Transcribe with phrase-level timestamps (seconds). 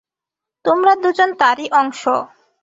[0.65, 2.01] তোমরা দুজন তারই অংশ।